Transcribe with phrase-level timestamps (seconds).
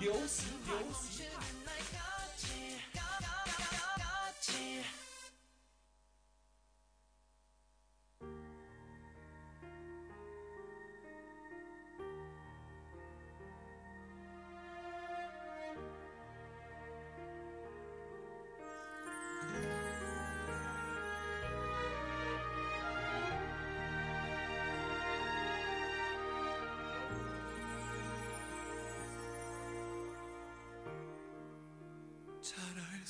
[0.00, 1.13] 流行流行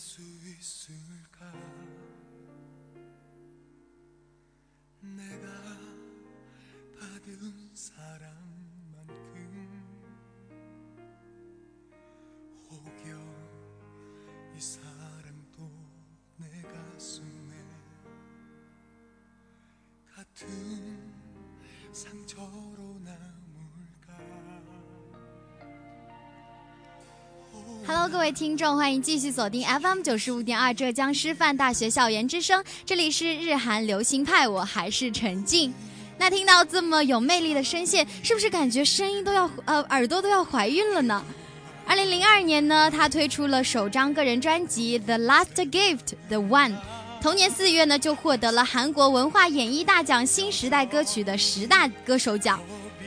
[0.05, 1.51] 수 있을까?
[5.01, 5.49] 내가
[7.01, 8.35] 받은 사랑만큼
[12.69, 13.19] 혹여
[14.55, 15.71] 이 사랑도
[16.37, 17.57] 내 가슴에
[20.15, 21.15] 같은
[21.95, 22.74] 상처
[28.11, 35.73] 各位听众，欢迎继续锁定 FM 九十五点二浙江师范大学校园之声，这里是日韩流行派，我还是陈静。
[36.19, 41.25] 那听到这么有魅力的声线，是不是感觉声音都要呃耳朵都要怀孕了呢？
[41.87, 46.75] 二零零二年呢，他推出了首张个人专辑《The Last Gift》The One，
[47.23, 52.61] 同年四月呢就获得了韩国文化演艺大奖新时代歌曲的十大歌手奖。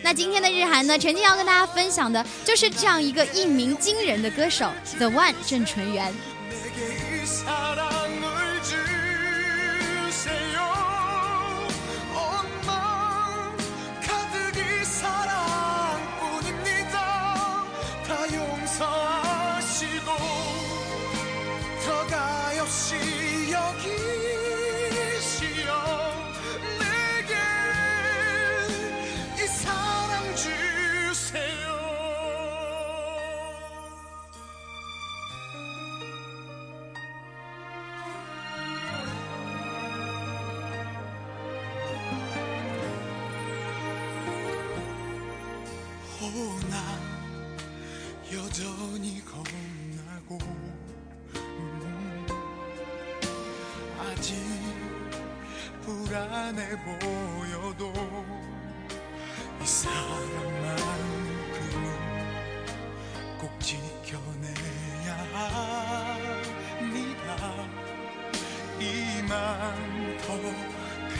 [0.07, 6.15] 那今天的日韩呢，陈静要跟大家分享的就是这样一个一鸣惊人的歌手 The One 郑淳元。
[56.85, 57.93] 보여도
[59.61, 60.67] 이 사랑만큼은
[63.39, 65.13] 꼭 지켜내야
[66.77, 67.29] 합니다.
[68.79, 70.27] 이만 더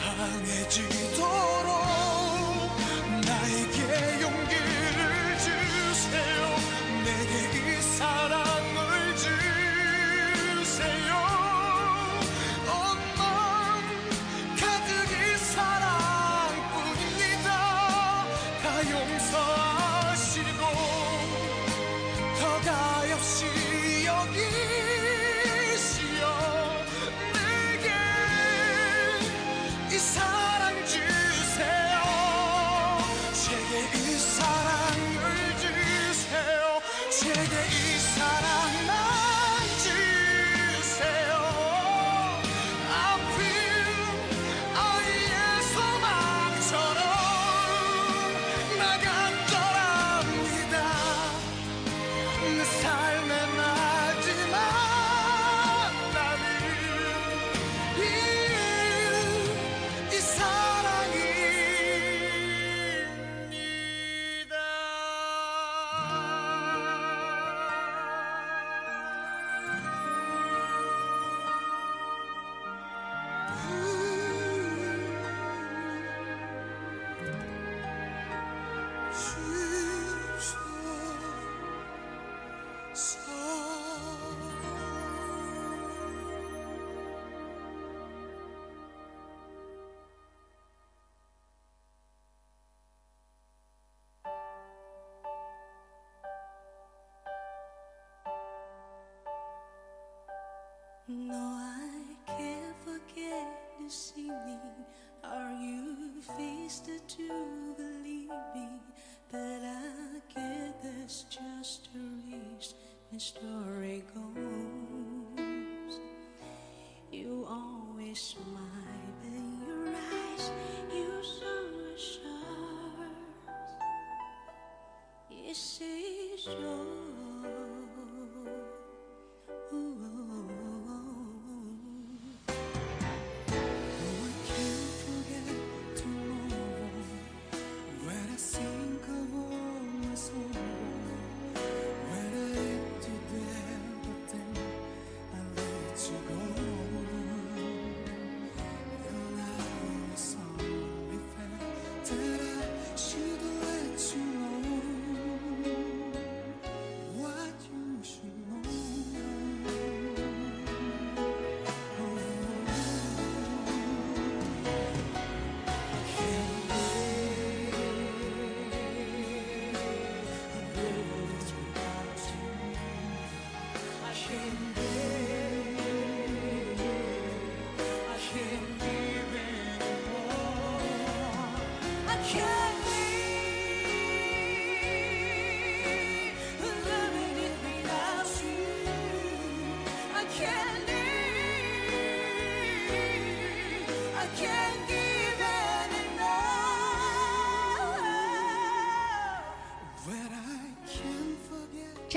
[0.06, 1.87] 강해지도록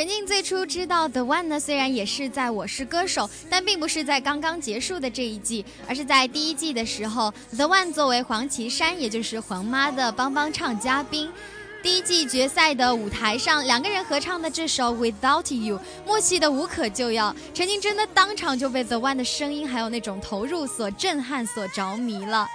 [0.00, 11.30] 陈静最初知道 The One 呢，虽然也是在《我是歌手》，但并不是在刚刚结束的这一季，而是在第一季的时候，The One 作为黄绮珊，也就是黄妈的帮帮唱嘉宾。
[11.82, 15.76] 第一季决赛的舞台上，两个人合唱的这首《Without You》，
[16.06, 17.36] 默契的无可救药。
[17.52, 22.48] 陈静真的当场就被 The One 的声音还有那种投入所震撼、所着迷了。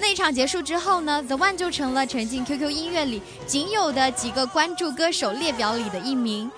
[0.00, 6.48] 那一场结束之后呢，The One 就成了陈静 QQ 音乐里仅有的几个关注歌手列表里的一名。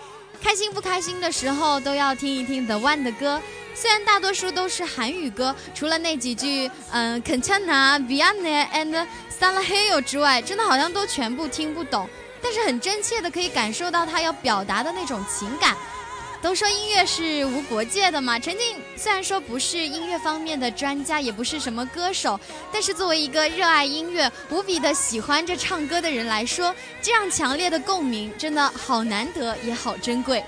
[0.40, 3.40] 开心不开心的时候都要听一听 The One 的歌，
[3.74, 9.90] 虽然大多数都是韩语歌，除了那几句嗯 k a n t a n a Biane and s a l a h e
[9.90, 12.08] o 之外，真的好像都全部听不懂，
[12.42, 15.76] 但是很真切的可以感受到他要表达的那种情感。
[16.42, 22.38] 都说音乐是无国界的嘛，陈静虽然说不是音乐方面的专家，也不是什么歌手，
[22.72, 30.44] 但是作为一个热爱音乐、无比的喜欢着唱歌的人来说，这样强烈的共鸣真的好难得，也好珍贵。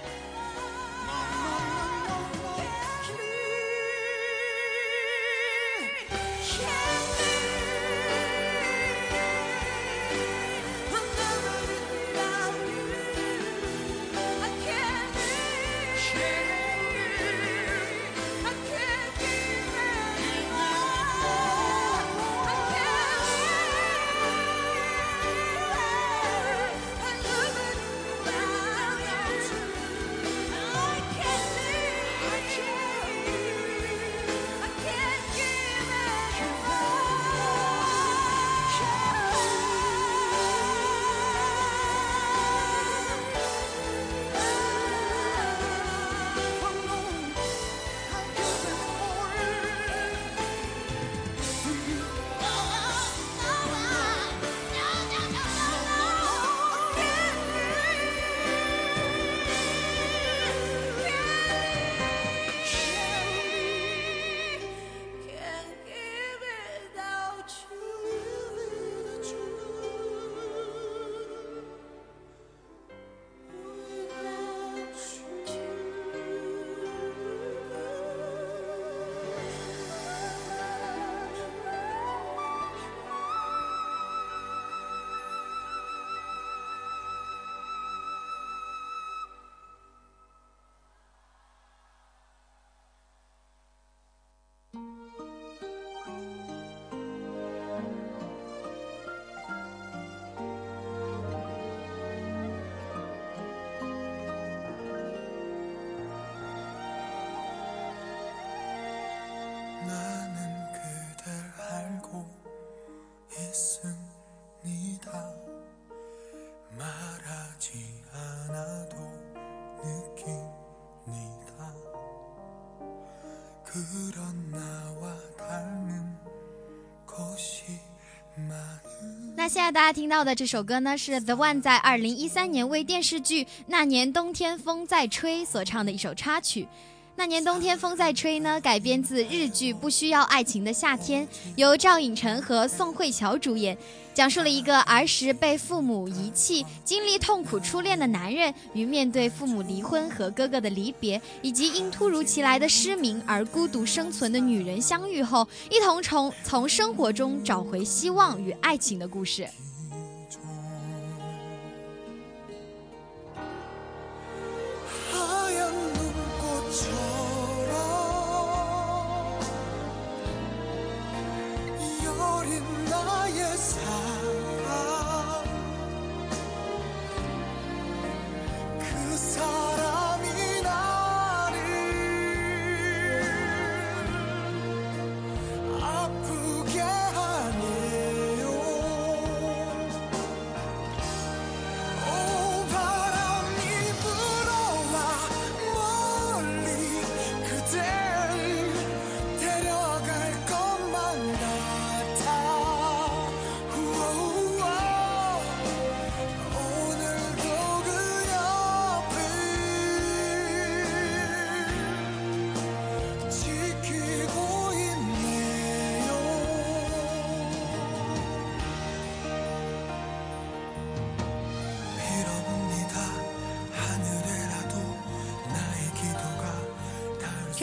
[129.48, 136.68] 现在大家听到的这首歌呢，是 The One 在二零一三年为电视剧《那年冬天风在吹》所唱的一首插曲。
[137.18, 143.76] 那年冬天风在吹呢，改编自日剧《不需要爱情的夏天》，由赵寅成和宋慧乔主演，
[144.14, 159.44] 讲述了一个儿时被父母遗弃、经历痛苦初恋的男人，与面对父母离婚和哥哥的离别，以及因突如其来的失明而孤独生存的女人相遇后，一同从从生活中找回希望与爱情的故事。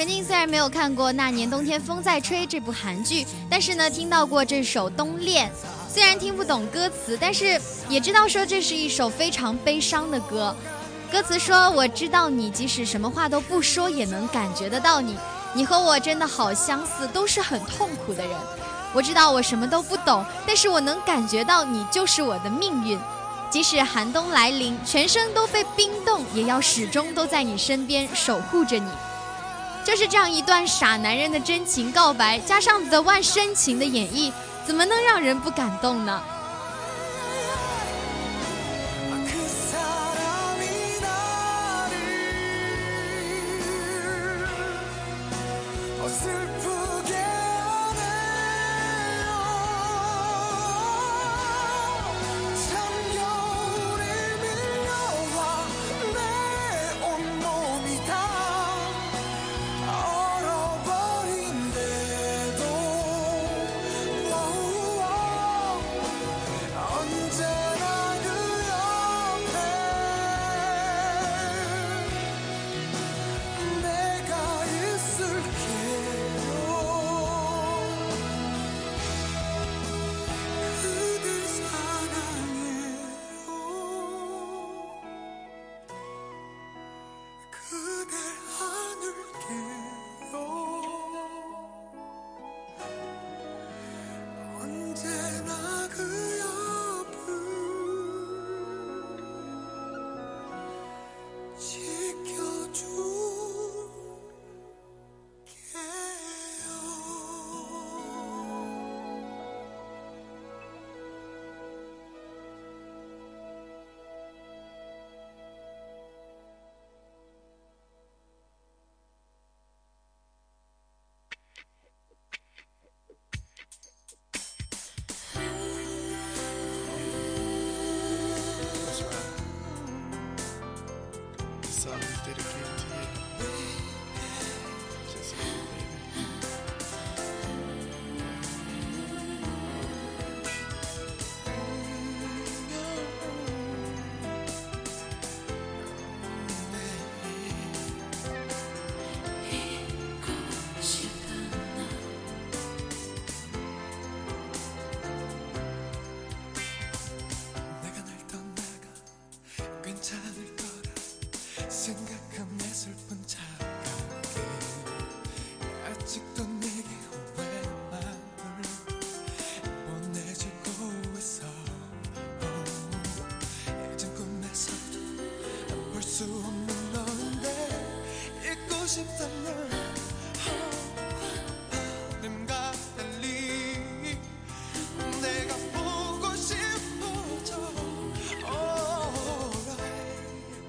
[0.05, 5.49] 曾经虽然没有看过《那年冬天风在吹》这部韩剧，但是呢，听到过这首《冬恋》。
[5.91, 7.59] 虽然听不懂歌词，但是
[7.89, 10.55] 也知道说这是一首非常悲伤的歌。
[11.11, 15.17] 歌词说：“我知道你，即使什么话都不说，也能感觉得到你。
[15.55, 18.37] 你和我真的好相似，都是很痛苦的人。
[18.93, 22.99] 我知道我什么都不懂，但是我能感觉到你就是我的命运。
[23.49, 28.87] 即使寒冬来临，全身都被冰冻，也要始终都在你身边守护着你。”
[29.85, 34.33] 就是这样一段傻男人的真情告白，加上 The One 深情的演绎，
[34.65, 36.21] 怎么能让人不感动呢？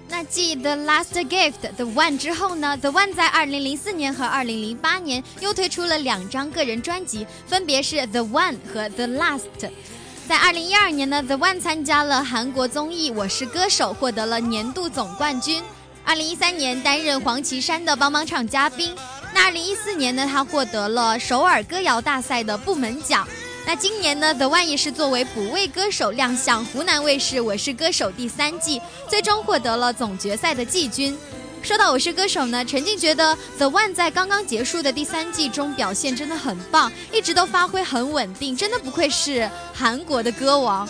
[0.09, 9.43] 那继《The Last Gift》The One 之后呢，The One 在2004年和2008年又推出了两张个人专辑，分别是《The One》和《The Last》。
[10.27, 15.63] 在2012年呢，The One 参加了韩国综艺《我是歌手》，获得了年度总冠军。
[16.07, 18.95] 2013年担任黄绮珊的帮帮唱嘉宾。
[19.35, 23.27] 那2014年呢，他获得了首尔歌谣大赛的部门奖。
[23.67, 31.19] 那今年呢，The One 也是作为补位歌手亮相湖南卫视《我是歌手》第三季，最终获得了总决赛的季军。
[31.61, 40.89] 说到《我是歌手》呢，陈静觉得 The One 在刚刚结束的第三季中表现真的很棒，一直都发挥很稳定，真的不愧是韩国的歌王。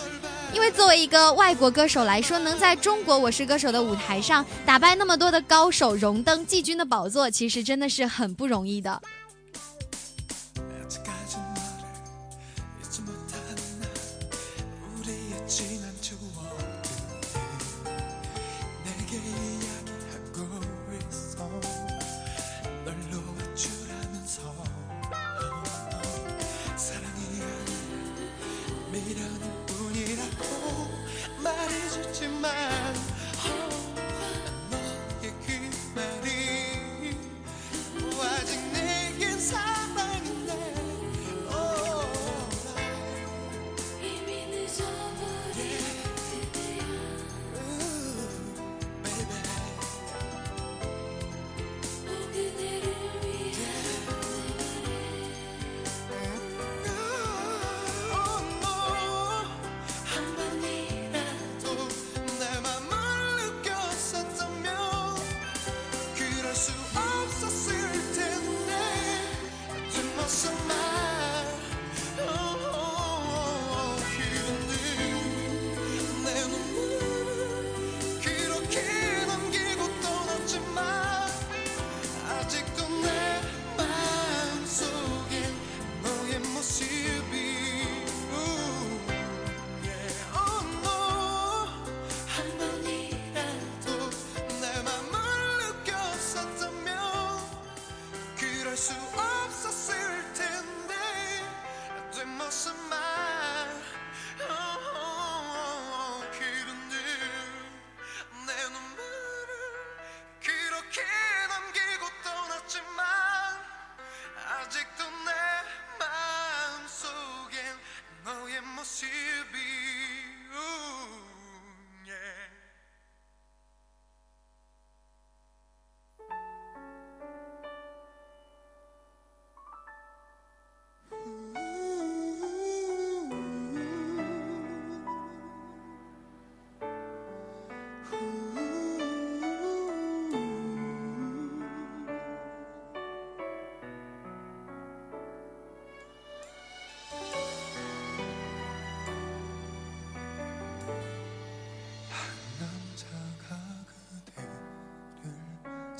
[0.53, 9.01] 因为作为一个外国歌手来说，能在中国《我是歌手》的舞台上打败那么多的高手，荣登季军的宝座，其实真的是很不容易的。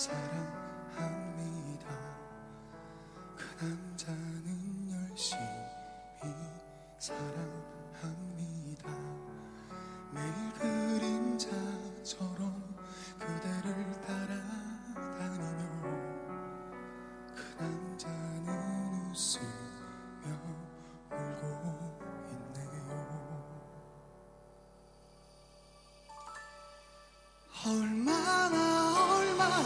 [0.07, 0.36] 사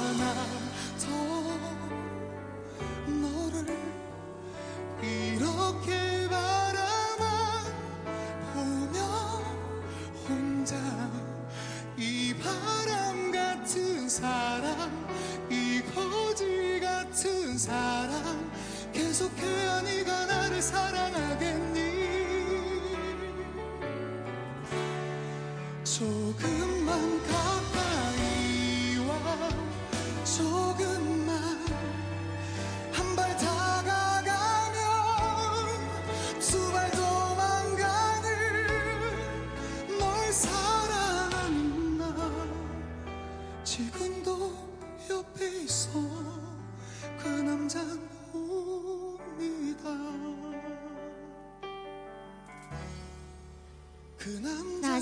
[0.02, 0.41] 花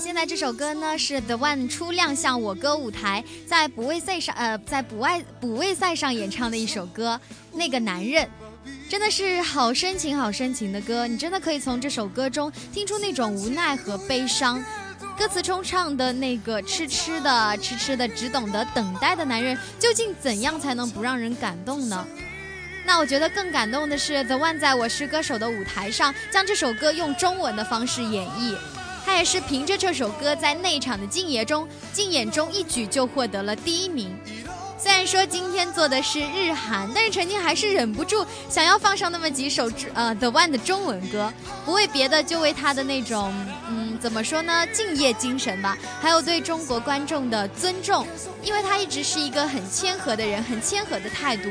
[0.00, 7.20] 现在这首歌呢是 The One 初亮相我歌舞台，在补位赛上呃在补外补位赛上演唱的一首歌，
[7.52, 8.26] 那个男人。
[8.88, 14.62] 真的是好深情、好深情的歌，你真的可以从这首歌中听出那种无奈和悲伤。
[15.18, 22.06] 歌词中唱的那个痴痴的、痴痴的，只懂得等待的男人，究竟怎样才能不让人感动呢？
[22.86, 28.56] 那我觉得更感动的是 The One 在我是歌手的舞台上，将这首歌用中文的方式演绎。
[29.04, 34.16] 他也是凭着这首歌在那场的竞演中，竞演中一举就获得了第一名。
[34.78, 41.30] 虽然说今天做的是日韩，但是陈静还是忍不住想要放上那么几首呃 The One 的中文歌，
[41.66, 43.30] 不为别的，就为他的那种
[43.68, 48.06] 嗯怎么说呢敬业精神吧，还有对中国观众的尊重，
[48.42, 51.50] 因为他一直是一个很谦和的人，很谦和的态度。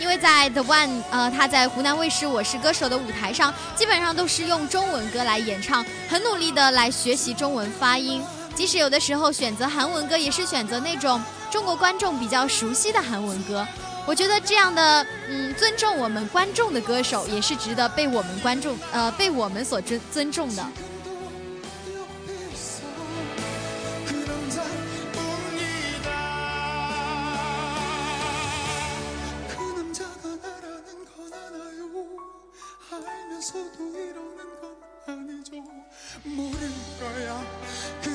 [0.00, 8.24] 因为在 The One，呃，他在湖南卫视《我是歌手》的舞台上，基本上都是用中文歌来演唱，很努力的来学习中文发音。
[8.54, 13.66] 即使有的时候选择韩文歌，也是选择那种中国观众比较熟悉的韩文歌。
[14.06, 20.66] 我觉得这样的，嗯，尊重我们观众的歌手，也是值得被我们观众，呃，被我们所尊尊重的。
[33.40, 34.76] 알면서도 이러는 건
[35.06, 35.54] 아니죠.
[36.24, 36.60] 모를
[36.98, 37.40] 거야.
[38.02, 38.09] 그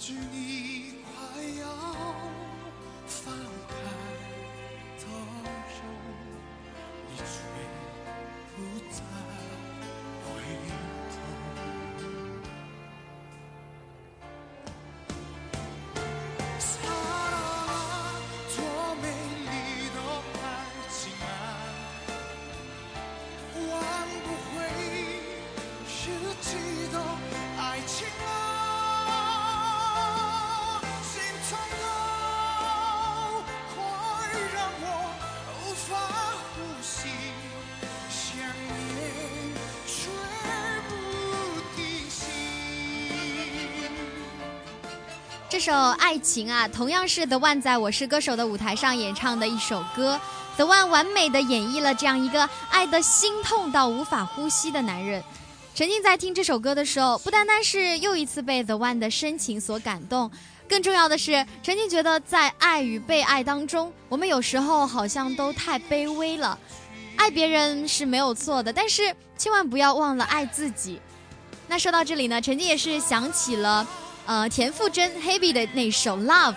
[0.00, 0.69] 距离
[45.60, 50.18] 首《爱情》啊，同样是 The One 在我是歌手的舞台上演唱的一首歌。
[50.56, 55.22] The One 完美的演绎了这样一个爱的心痛到无法呼吸的男人。
[55.74, 60.30] 陈静在听这首歌的时候，不单单是又一次被 The One 的深情所感动，
[60.66, 66.58] 更重要的是，陈静觉得在爱与被爱当中，我们有时候好像都太卑微了。
[67.16, 70.98] 爱别人是没有错的，但是千万不要忘了爱自己。
[71.68, 73.86] 那说到这里呢，陈静也是想起了。
[74.26, 76.52] 呃，田馥甄 Hebe 的那首《Love》，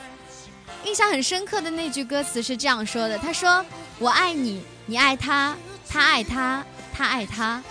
[0.86, 3.66] 印象很深刻的那句歌词是这样说的：“他说
[3.98, 5.56] 我爱你，你爱他，
[5.90, 7.64] 他爱他，他爱他，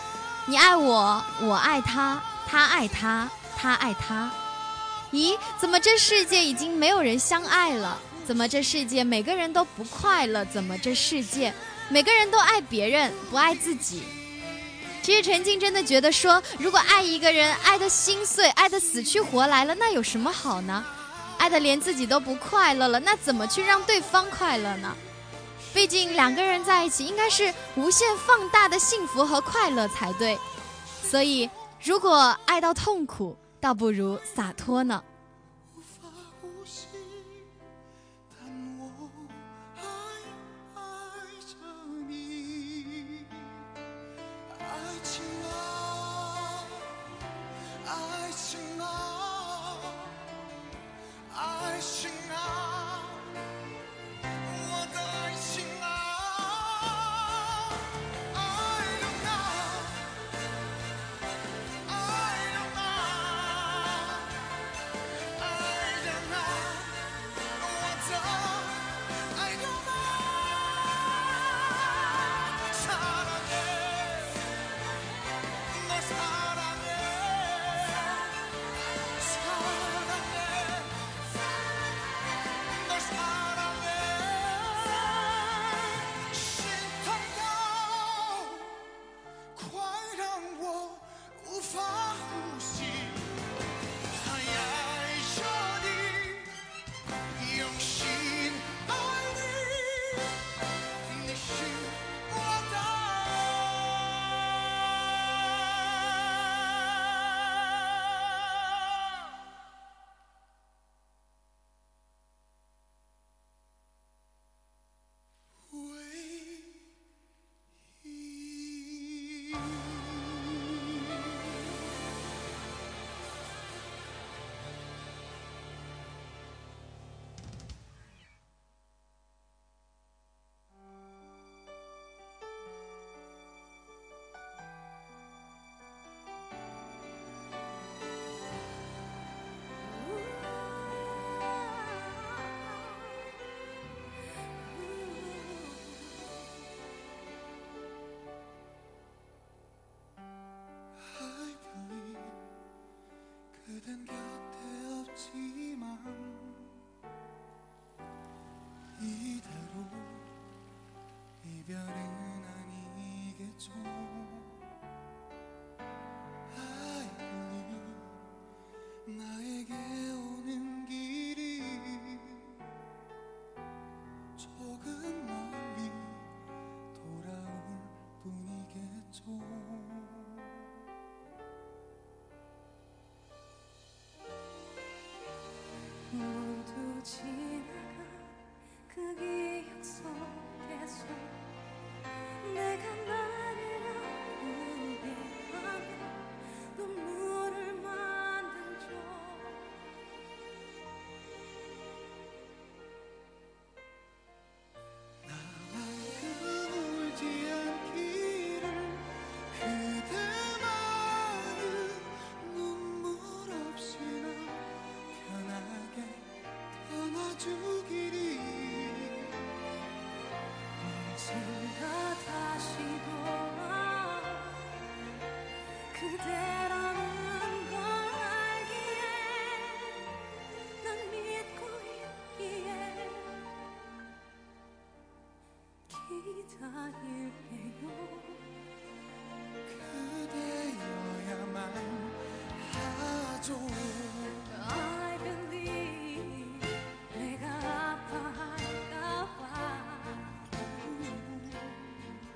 [0.47, 4.31] 你爱我，我爱他，他爱他，他爱他。
[5.13, 7.99] 咦，怎么这世界已经没有人相爱了？
[8.27, 10.45] 怎么这世界每个人都不快乐？
[10.47, 11.53] 怎么这世界
[11.89, 14.03] 每个人都爱别人，不爱自己？”
[15.03, 20.85] 其实陈静真的觉得说，如果爱一个人爱的心碎，爱的死去活来了，那有什么好呢？
[21.39, 24.95] 爱的连自己都不快乐了，那怎么去让对方快乐呢？
[25.75, 30.39] 毕竟两个人在一起应该是无限放大的幸福和快乐才对。
[31.03, 31.51] 所以，
[31.83, 35.03] 如果爱到痛苦，倒不如洒脱呢。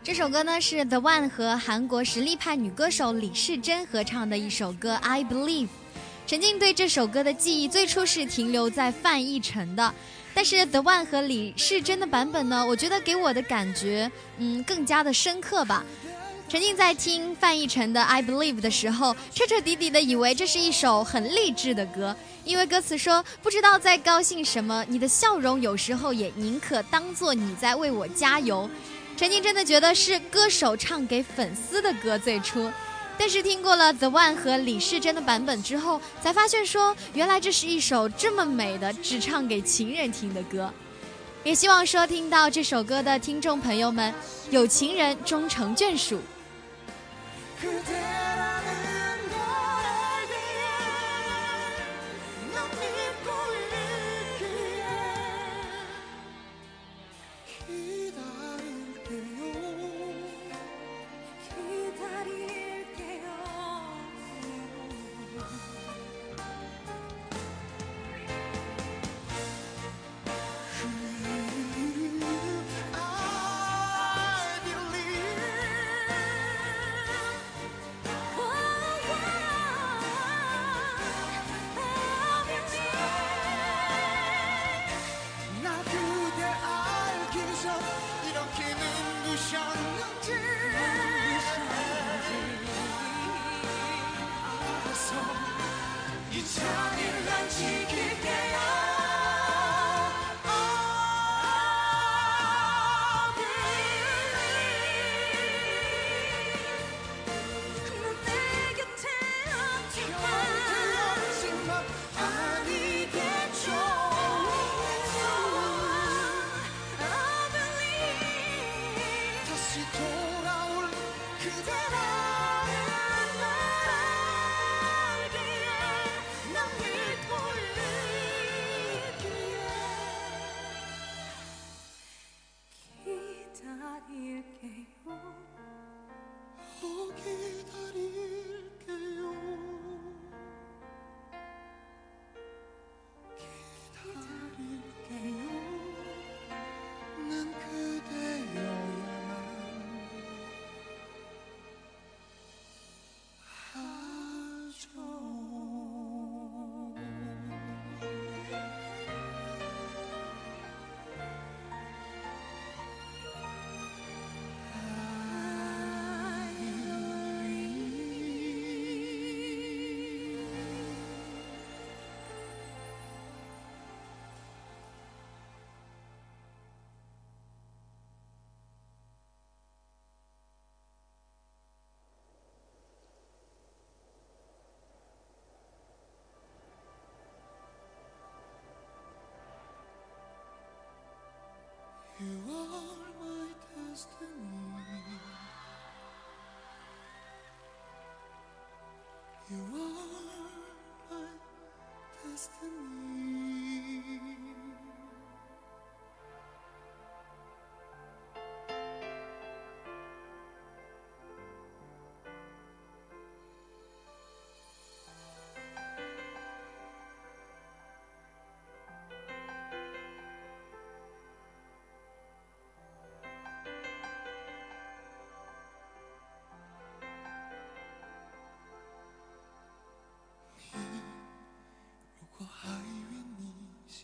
[0.03, 5.67] 这首歌呢是 The One 和韩国实力派女歌手李世珍合唱的一首歌《I Believe》。
[6.27, 9.95] 陈静对这首歌的记忆最初是停留在范逸臣的，
[10.37, 15.83] 但是 The One 和李世珍的版本呢，我觉得给我的感觉，嗯，更加的深刻吧。
[16.47, 28.69] 陈静在听范逸臣的《I Believe》的时候，彻彻底底的以为这是一首很励志的歌，因为歌词说不知道在高兴什么，你的笑容有时候也宁可当做你在为我加油。
[29.17, 32.71] 陈静真的觉得是歌手唱给粉丝的歌最初，
[33.19, 40.73] 但是听过了 The One 和李世珍的版本之后，才发现说原来这是一首这么美的只唱给情人听的歌。
[41.43, 44.13] 也希望说听到这首歌的听众朋友们，
[44.51, 46.21] 有情人终成眷属。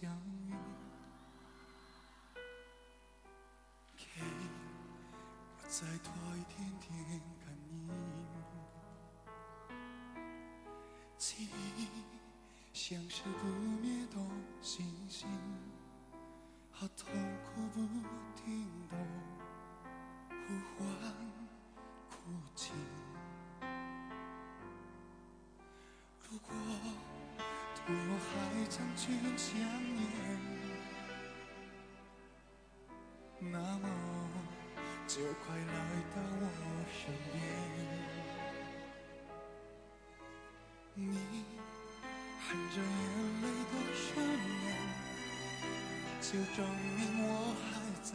[0.02, 0.10] 相
[0.48, 0.50] 遇，
[3.96, 6.90] 给我再多一点点
[7.38, 7.88] 感应。
[11.16, 11.86] 记忆
[12.72, 13.46] 像是不
[13.80, 14.16] 灭的
[14.60, 15.28] 星星，
[16.72, 17.06] 好痛
[17.44, 17.78] 苦不
[28.72, 29.02] 相知
[29.36, 29.52] 相
[29.94, 30.00] 念。
[33.38, 33.86] 那么
[35.06, 35.76] 就快来
[36.16, 36.46] 到我
[36.90, 37.34] 身边。
[40.94, 41.04] 你
[42.40, 42.82] 含着眼
[43.42, 44.64] 泪的双眼，
[46.22, 46.58] 就证
[46.96, 47.28] 明我
[47.60, 47.70] 还
[48.02, 48.10] 在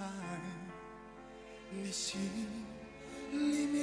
[1.69, 2.19] 你心
[3.31, 3.77] 里面。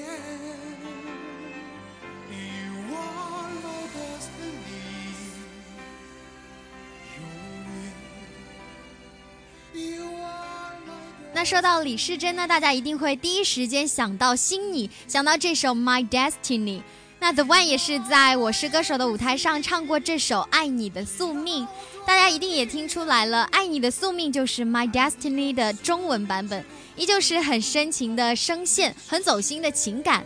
[11.44, 16.78] 说到李时珍呢，大家一定会第一时间想到心你，想到这首《My Destiny》。
[17.20, 21.64] 那 The One 也是在我是歌手的舞台上唱过这首《爱你的宿命》，
[22.06, 26.64] 大家一定也听出来了，《爱你的宿命》就是《My Destiny》的中文版本，
[26.96, 30.24] 依旧是很深情的声线，很走心的情感。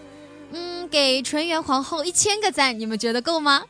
[0.52, 3.64] 嗯，给纯元皇后一千个赞，你们觉得够吗？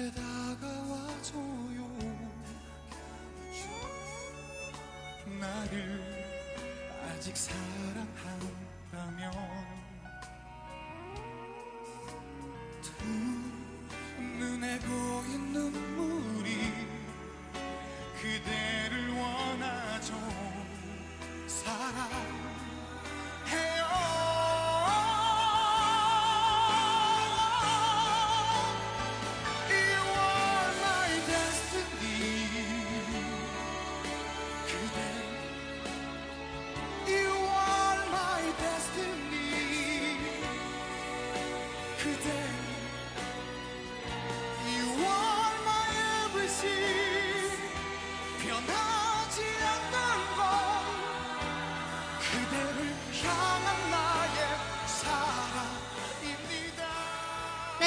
[0.00, 1.80] 곁에 다가와줘요.
[5.38, 6.00] 나를
[7.04, 9.30] 아직 사랑한다면
[12.80, 13.04] 두
[14.38, 16.48] 눈에 고인 눈물이
[18.16, 20.14] 그대를 원하죠.
[21.46, 22.39] 사랑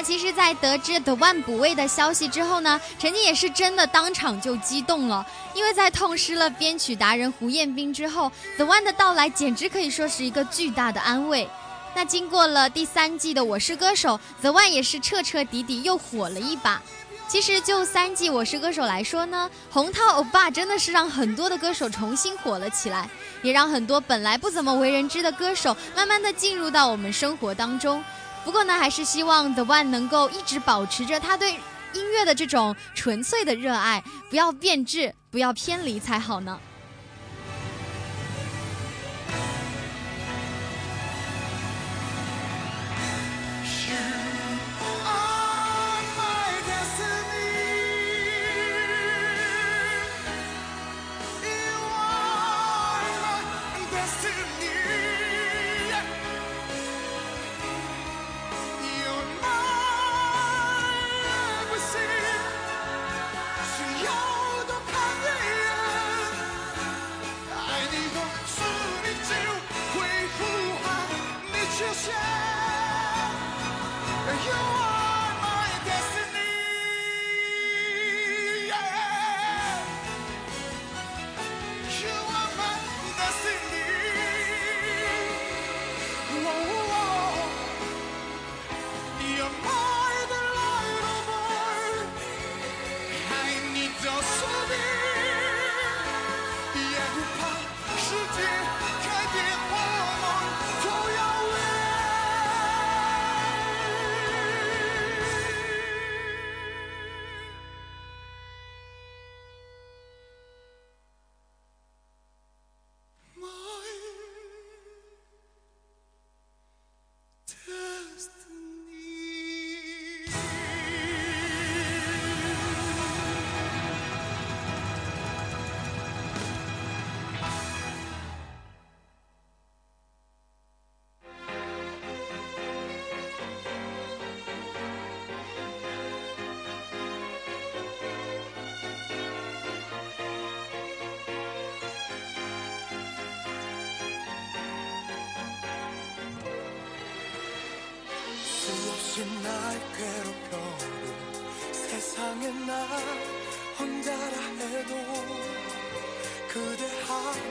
[0.03, 5.25] 其实，在得知 The One 补位的消息之后呢，陈静也是真的当场就激动了，
[5.55, 11.49] 因为在痛失了编曲达人胡彦斌之后，The One 的到来简直可以说是一个巨大的安慰。
[11.95, 16.81] 那经过了第三季的《我是歌手》，The One 也是彻彻底底又火了一把。
[17.27, 23.09] 其实就三季《我是歌手》来说呢，洪涛欧巴真的是让很多的歌手重新火了起来，
[23.41, 28.03] 也让很多本来不怎么为人知的歌手慢慢的进入到我们生活当中。
[28.43, 31.53] 不过呢，还是希望 The One 能够一直保持着他对
[31.93, 36.59] 音乐的这种纯粹的热爱，不要变质，不要偏离才好呢。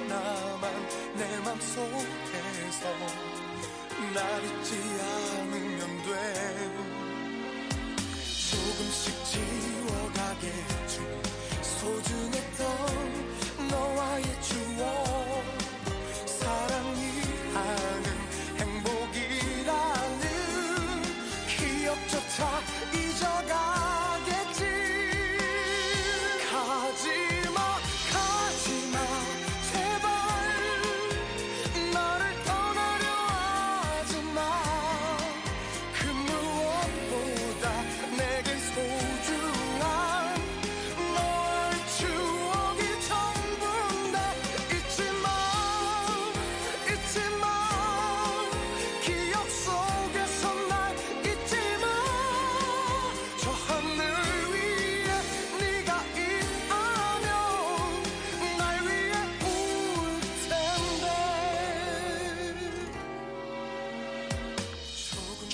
[0.08, 0.64] 나만
[1.16, 2.82] 내 맘속에서
[4.14, 4.70] 날 잊지
[5.00, 5.21] 않으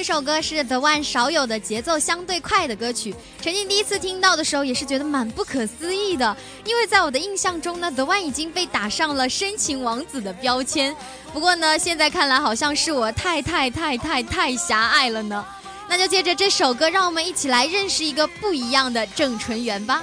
[0.09, 3.15] 首歌是 The One 少有的节奏相对快的歌曲。
[3.43, 6.35] 陈静第一次听到的时候也是觉得蛮不可思议的，
[6.65, 10.97] 因为在我的印象中呢，The One 已经被打上了深情王子的标签。
[11.31, 15.45] 不过呢，现在看来好像是我太太太太太狭隘了呢。
[15.91, 20.03] 那就借着这首歌，让我们一起来认识一个不一样的郑纯元吧。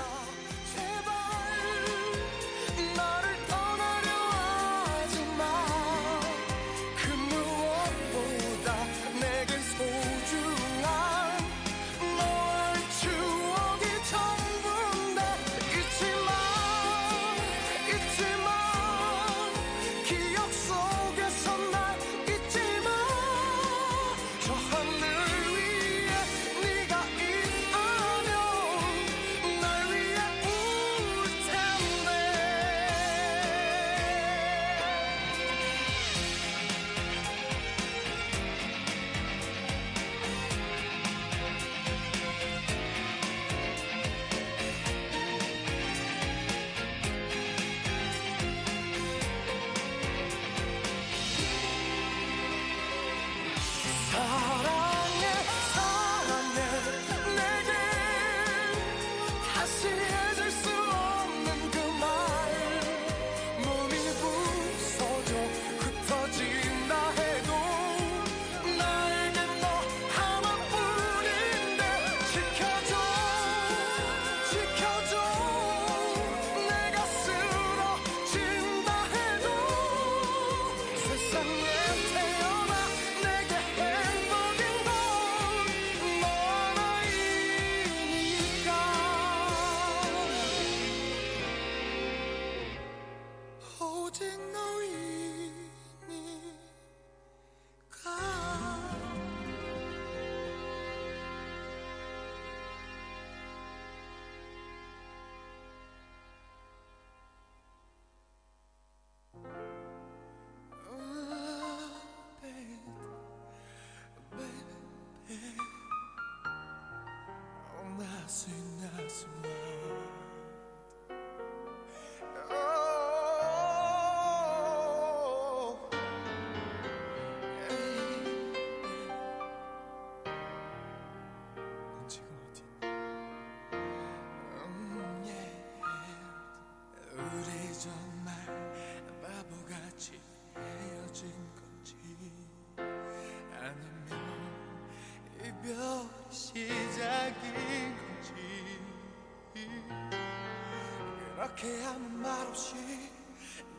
[151.55, 152.75] 그렇게 아무 말 없이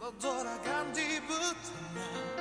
[0.01, 2.36] 너 돌아간 뒤부터 나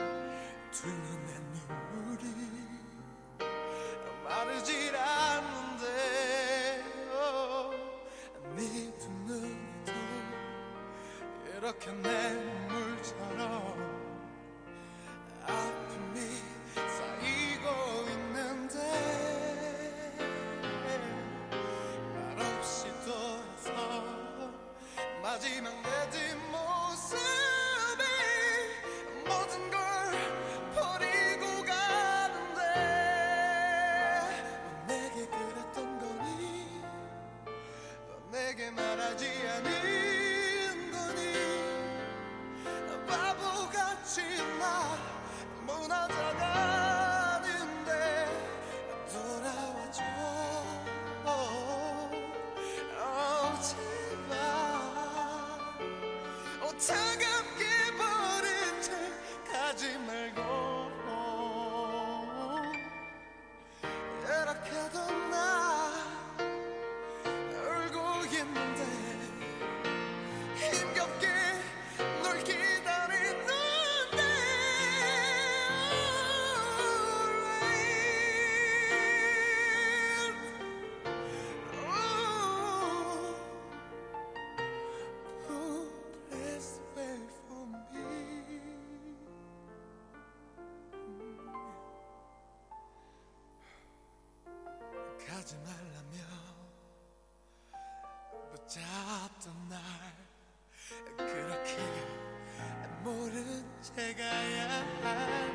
[103.95, 105.49] 모른 채 가야 한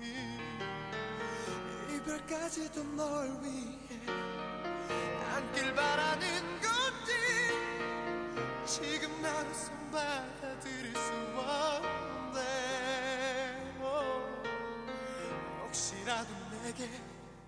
[0.00, 0.10] 거니
[1.94, 4.00] 이별까지도 널 위해
[5.32, 6.26] 안길 바라는
[6.60, 7.12] 건지
[8.66, 12.38] 지금 나로선 받아들일 수 없는데
[13.80, 14.42] 어,
[15.64, 16.28] 혹시라도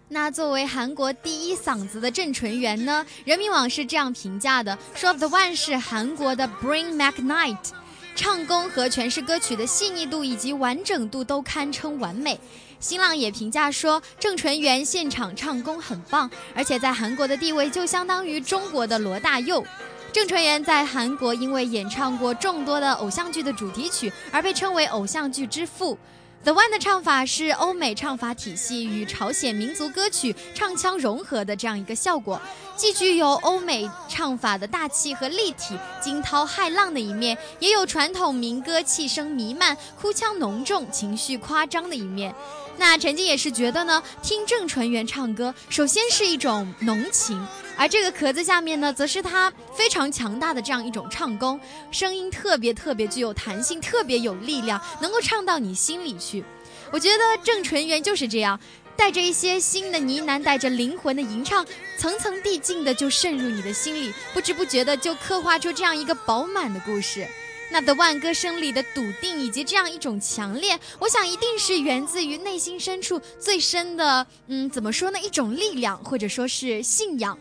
[0.08, 7.70] 那作为韩国第一嗓子的郑淳元呢，人民网是这样评价的：说 The One 是韩国的 Bring McKnight，
[8.17, 12.37] 唱功和诠释歌曲的细腻度以及完整度都堪称完美。
[12.79, 19.63] 新浪也评价说，郑淳元现场唱功很棒，而且在韩国的地位就相当于中国的罗大佑。
[20.11, 25.95] 郑淳元在韩国因为演唱过众多的偶像剧的主题曲，而被称为偶像剧之父。
[26.43, 32.39] The One 的唱法是欧美唱法体系与朝鲜民族歌曲唱腔融合的这样一个效果，
[32.77, 42.33] 既具有欧美唱法的大气和立体、惊涛骇浪的一面，也有传统民歌气声弥漫、哭腔浓重、情绪夸张的一面。
[42.77, 47.45] 那陈静也是觉得呢，听郑淳元唱歌，首先是一种浓情，
[47.77, 51.59] 而这个壳子下面呢，则是他非常强大的这样一种唱功，
[51.91, 56.43] 声音特别特别具有弹性，特别有力量，能够唱到你心里去。
[56.91, 58.59] 我觉得郑淳元就是这样，
[58.95, 61.65] 带着一些新的呢喃，带着灵魂的吟唱，
[61.99, 67.27] 层层递进的就渗入你的心里，不知不觉的就刻画出这样一个饱满的故事。
[67.69, 75.19] 那的万歌声里的笃定以及这样一种强烈，我想一定是源自于内心深处最深的，嗯，怎么说呢？
[75.19, 77.37] 一种力量，或者说是信仰，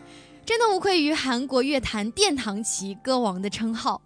[0.47, 4.01] 真的无愧于韩国乐坛殿堂级歌王的称号。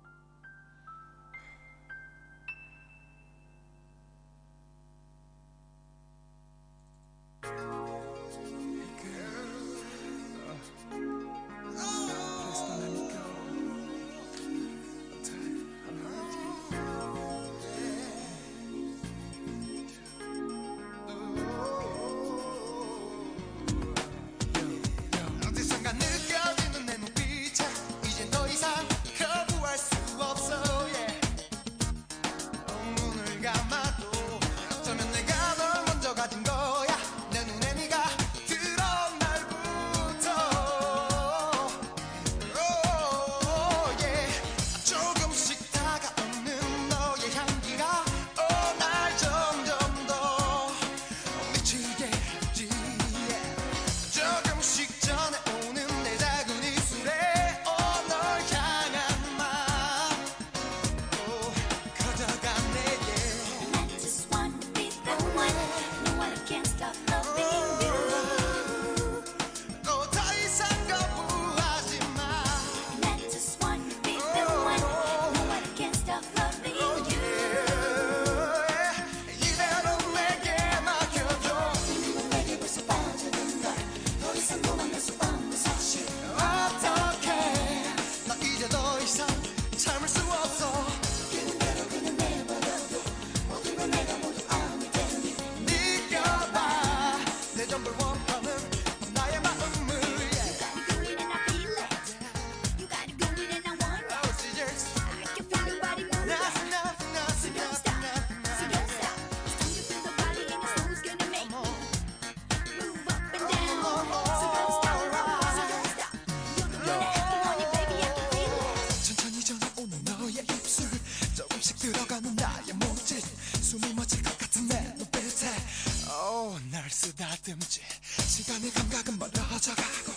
[128.73, 130.13] 감각은 멀어져가고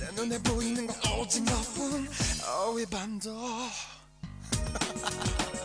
[0.00, 2.08] 내 눈에 보이는 건 오직 너뿐.
[2.86, 3.32] 밤도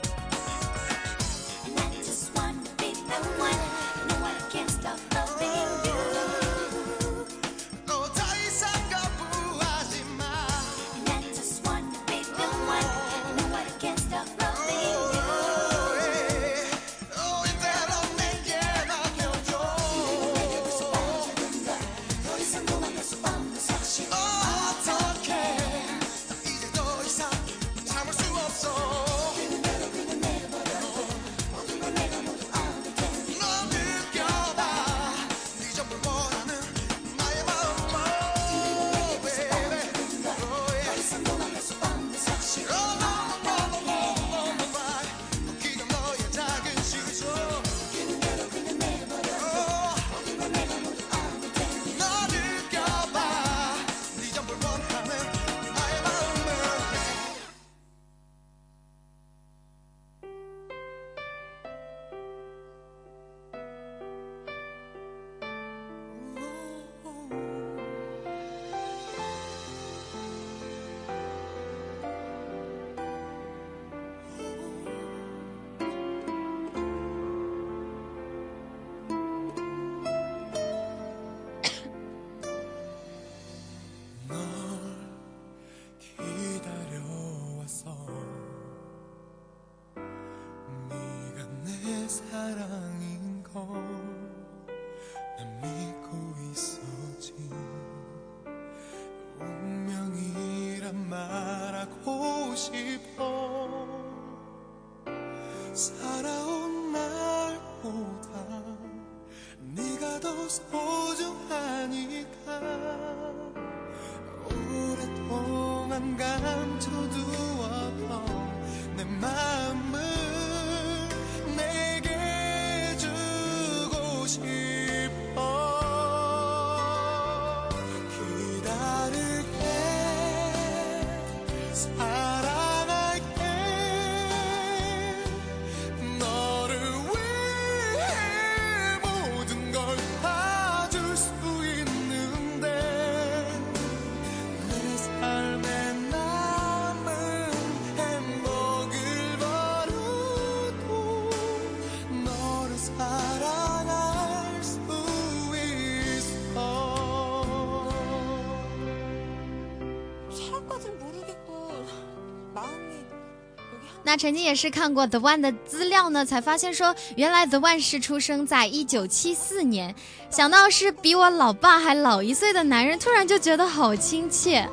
[164.13, 169.95] 那陈静也是看过 The One 的资料呢，才发现说，原来 The One 是出生在一九七四年。
[170.29, 174.69] 想到是比我老爸还老一岁的男人，突然就觉得好亲切。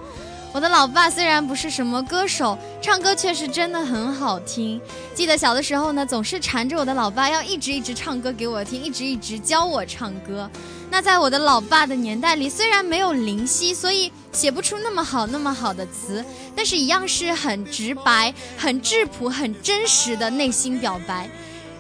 [0.53, 4.78] 我的老爸虽然不是什么歌手，唱歌却是真的很好听。
[5.14, 10.51] 记得小的时候呢，总是缠着我的老爸要一直一直唱歌给我听，一直一直教我唱歌。
[10.91, 16.22] 那在我的老爸的年代里，虽然没有灵犀，所以写不出那么好那么好的词，
[16.61, 21.27] 但是一样是很直白、很质朴、很真实的内心表白。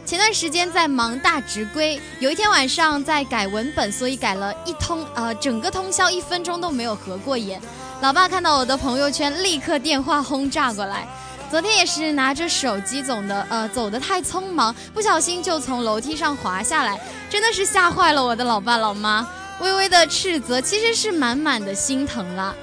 [0.06, 7.60] 前段时间在忙大直归，有一天晚上在改文本，所以改了一通，呃，整个通宵一分钟都没有合过眼。
[8.00, 11.06] 老爸看到我的朋友圈，立刻电话轰炸过来。
[11.50, 19.28] 昨天也是拿着手机走的，呃，走得太匆忙，不小心就从楼梯上滑下来，真的是吓坏了我的老爸老妈。
[19.60, 22.56] 微微的斥责，其实是满满的心疼了。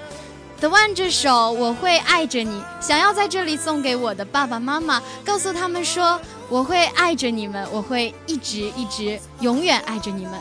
[0.59, 10.33] The One 这首《我会爱着你》，想要在这里送给我的爸爸妈妈，告诉他们说，我会爱着你们，我会一直一直永远爱着你们。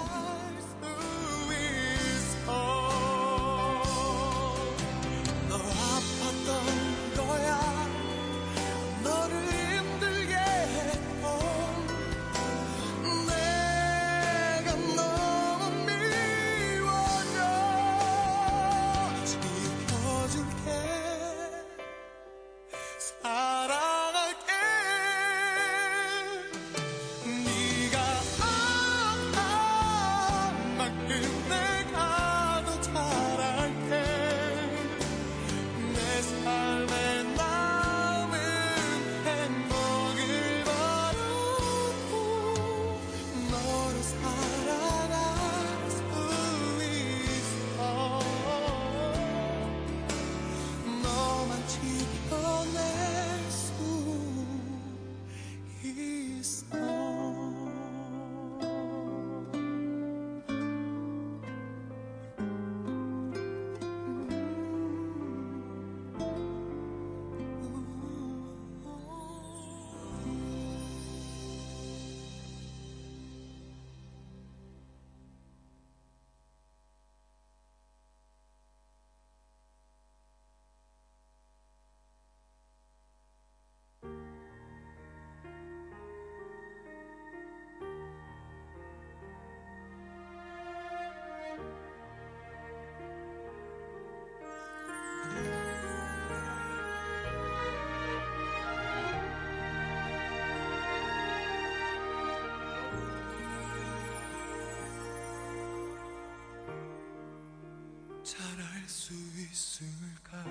[108.88, 110.44] 수 있을까?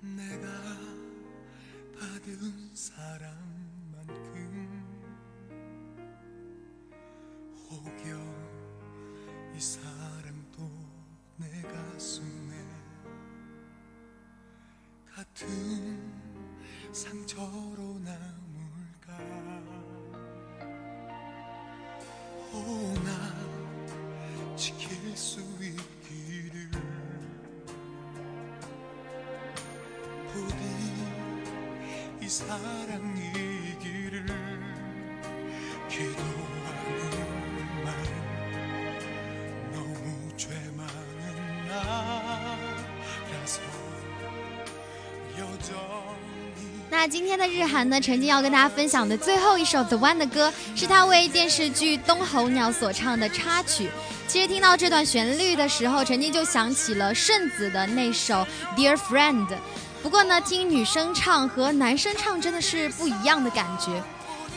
[0.00, 0.46] 내가
[1.98, 3.34] 받은 사랑만큼
[7.70, 8.16] 혹여
[9.56, 10.70] 이 사랑도
[11.38, 12.54] 내 가슴에
[15.06, 16.12] 같은
[16.92, 17.73] 상처
[32.33, 34.25] 사랑이기를
[35.89, 37.03] 기도하는
[37.83, 37.87] 말
[39.73, 43.61] 너무 죄 많은 나라서
[45.39, 46.59] 여전히
[46.91, 53.89] 那 那今天的日韩呢，陈静要跟大家分享的最后一首 The One 的歌，是他为电视剧《冬候鸟》所唱的插曲。
[54.27, 59.47] 其实听到这段旋律的时候，陈静就想起了顺子的那首 Dear Friend。
[60.14, 64.00] 不过呢，听女生唱和男生唱真的是不一样的感觉。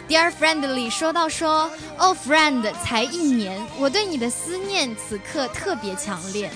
[0.08, 6.52] Dear Friend 里说到说，Oh Friend，才一年，我对你的思念此刻特别强烈。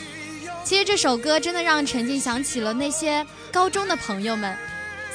[0.63, 4.55] 其实这首歌真的让陈静想起了那些高中的朋友们，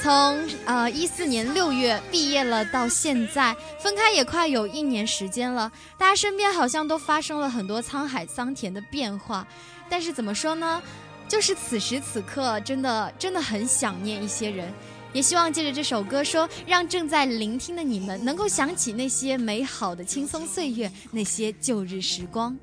[0.01, 9.47] 从呃一四年六月毕业了到现在，分开也快有一年时间了，大家身边好像都发生了很多沧海桑田的变化，
[9.89, 10.83] 但是怎么说呢？
[11.27, 14.73] 就是此时此刻，真的真的很想念一些人，
[15.11, 22.57] 也希望借着这首歌说，让正在聆听的你们能够想起那些美好的轻松岁月，那些旧日时光。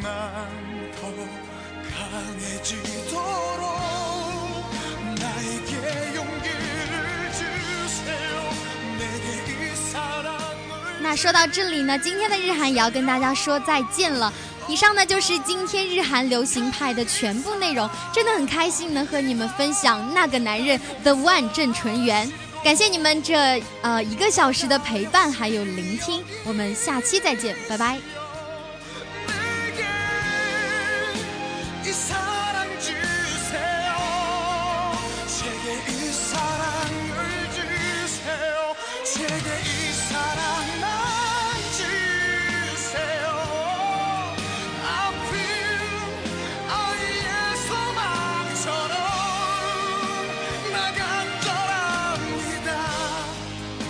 [0.00, 0.02] 이만
[0.92, 1.00] 더
[1.94, 3.16] 강해지도록
[5.18, 5.72] 나에게
[6.14, 8.34] 용기를 주세요
[8.98, 14.32] 내게 이 사랑을 那说到这里呢，今天的日韩也要跟大家说再见了。
[14.68, 22.32] 以上呢就是今天日韩流行派的全部内容，真的很开心能和你们分享那个男人 The One 郑纯元。
[22.64, 28.00] 感谢你们这呃一个小时的陪伴还有聆听，我们下期再见，拜拜。